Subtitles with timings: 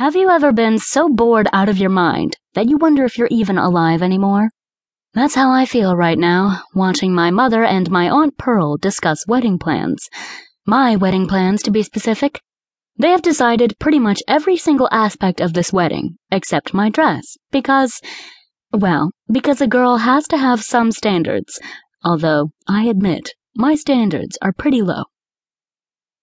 [0.00, 3.28] Have you ever been so bored out of your mind that you wonder if you're
[3.30, 4.48] even alive anymore?
[5.12, 9.58] That's how I feel right now, watching my mother and my Aunt Pearl discuss wedding
[9.58, 10.08] plans.
[10.64, 12.40] My wedding plans, to be specific.
[12.96, 18.00] They have decided pretty much every single aspect of this wedding, except my dress, because,
[18.72, 21.60] well, because a girl has to have some standards,
[22.02, 25.04] although, I admit, my standards are pretty low.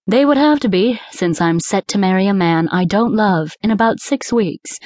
[0.08, 3.52] They would have to be, since I'm set to marry a man I don't love
[3.62, 4.78] in about six weeks.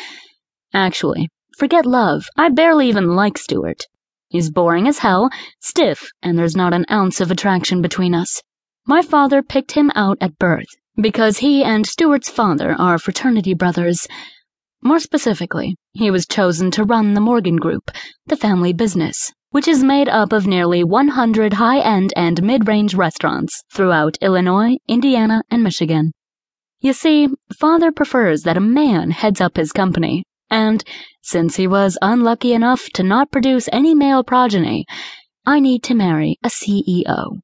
[0.74, 3.84] Actually, forget love, I barely even like Stuart.
[4.30, 8.42] He's boring as hell, stiff, and there's not an ounce of attraction between us.
[8.84, 10.66] My father picked him out at birth
[11.00, 14.08] because he and Stuart's father are fraternity brothers.
[14.82, 17.92] More specifically, he was chosen to run the Morgan Group,
[18.26, 22.94] the family business which is made up of nearly 100 high end and mid range
[22.94, 26.12] restaurants throughout Illinois, Indiana, and Michigan.
[26.80, 27.28] You see,
[27.60, 30.82] Father prefers that a man heads up his company, and
[31.22, 34.84] since he was unlucky enough to not produce any male progeny,
[35.46, 37.40] I need to marry a CEO.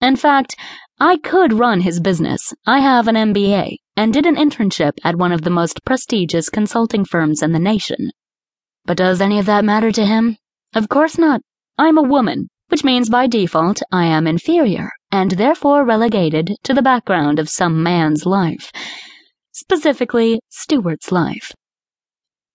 [0.00, 0.54] In fact,
[1.00, 2.52] I could run his business.
[2.66, 7.04] I have an MBA and did an internship at one of the most prestigious consulting
[7.04, 8.10] firms in the nation.
[8.84, 10.36] But does any of that matter to him?
[10.74, 11.40] Of course not.
[11.78, 16.82] I'm a woman, which means by default I am inferior and therefore relegated to the
[16.82, 18.72] background of some man's life.
[19.52, 21.52] Specifically, Stuart's life.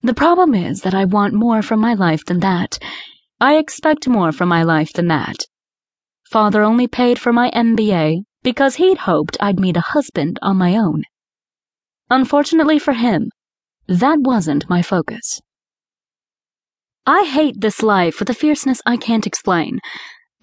[0.02, 2.78] The problem is that I want more from my life than that.
[3.39, 5.38] I expect more from my life than that.
[6.30, 10.76] Father only paid for my MBA because he'd hoped I'd meet a husband on my
[10.76, 11.04] own.
[12.09, 13.30] Unfortunately for him,
[13.88, 15.39] that wasn't my focus.
[17.12, 19.80] I hate this life with a fierceness I can't explain.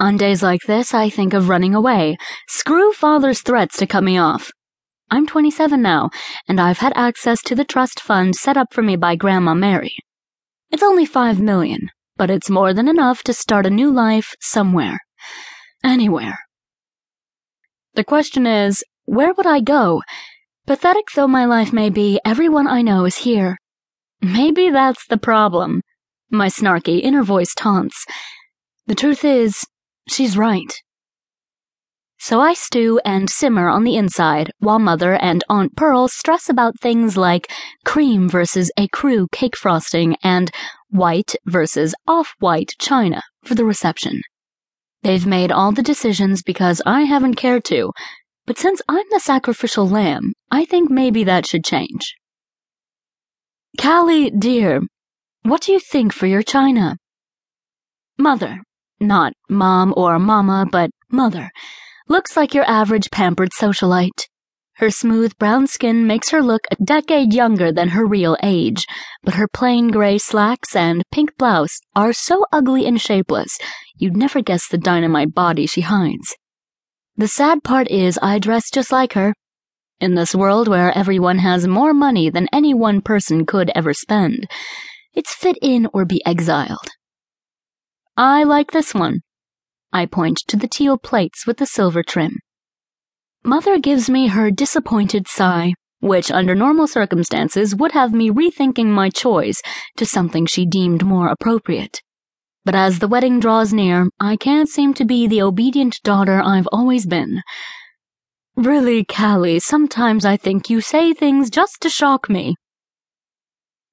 [0.00, 2.17] On days like this, I think of running away.
[2.48, 4.50] Screw father's threats to cut me off.
[5.08, 6.11] I'm 27 now,
[6.48, 9.95] and I've had access to the trust fund set up for me by Grandma Mary.
[10.73, 14.98] It's only five million, but it's more than enough to start a new life somewhere.
[15.85, 16.40] Anywhere.
[17.95, 20.02] The question is, where would I go?
[20.67, 23.57] Pathetic though my life may be, everyone I know is here.
[24.20, 25.83] Maybe that's the problem.
[26.31, 28.05] My snarky inner voice taunts.
[28.87, 29.64] The truth is,
[30.09, 30.73] she's right.
[32.19, 36.81] So I stew and simmer on the inside while Mother and Aunt Pearl stress about
[36.81, 37.51] things like
[37.85, 40.51] cream versus a ecru cake frosting and
[40.89, 44.23] white versus off white china for the reception.
[45.03, 47.93] They've made all the decisions because I haven't cared to,
[48.47, 52.17] but since I'm the sacrificial lamb, I think maybe that should change.
[53.81, 54.81] Callie, dear,
[55.48, 56.96] what do you think for your china?
[58.18, 58.62] Mother.
[58.98, 61.51] Not mom or mama, but mother.
[62.08, 64.27] Looks like your average pampered socialite.
[64.77, 68.86] Her smooth brown skin makes her look a decade younger than her real age,
[69.23, 73.57] but her plain gray slacks and pink blouse are so ugly and shapeless,
[73.96, 76.36] you'd never guess the dynamite body she hides.
[77.17, 79.34] The sad part is I dress just like her.
[79.98, 84.46] In this world where everyone has more money than any one person could ever spend,
[85.16, 86.90] it's fit in or be exiled.
[88.16, 89.22] I like this one.
[89.92, 92.38] I point to the teal plates with the silver trim.
[93.42, 99.08] Mother gives me her disappointed sigh, which under normal circumstances would have me rethinking my
[99.08, 99.62] choice
[99.96, 102.02] to something she deemed more appropriate.
[102.64, 106.68] But as the wedding draws near, I can't seem to be the obedient daughter I've
[106.72, 107.42] always been.
[108.56, 112.56] Really, Callie, sometimes I think you say things just to shock me.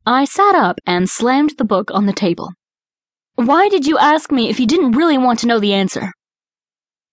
[0.06, 2.52] I sat up and slammed the book on the table.
[3.36, 6.12] Why did you ask me if you didn't really want to know the answer?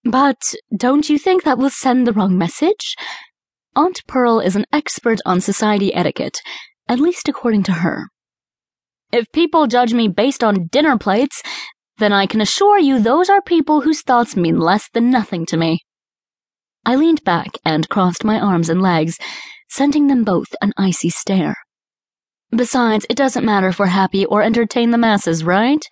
[0.02, 2.96] But don't you think that will send the wrong message?
[3.76, 6.38] Aunt Pearl is an expert on society etiquette,
[6.88, 8.08] at least according to her.
[9.12, 11.42] If people judge me based on dinner plates,
[11.98, 15.56] then I can assure you those are people whose thoughts mean less than nothing to
[15.56, 15.78] me.
[16.84, 19.16] I leaned back and crossed my arms and legs,
[19.68, 21.54] sending them both an icy stare.
[22.50, 25.82] Besides, it doesn't matter if we're happy or entertain the masses, right?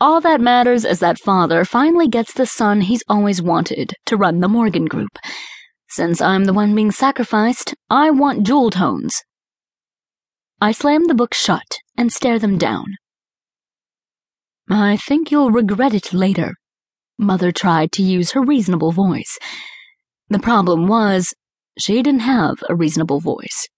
[0.00, 4.40] All that matters is that father finally gets the son he's always wanted to run
[4.40, 5.18] the Morgan Group.
[5.88, 9.22] Since I'm the one being sacrificed, I want jewel tones.
[10.60, 12.86] I slam the book shut and stare them down.
[14.68, 16.54] I think you'll regret it later.
[17.18, 19.38] Mother tried to use her reasonable voice.
[20.28, 21.32] The problem was,
[21.78, 23.68] she didn't have a reasonable voice.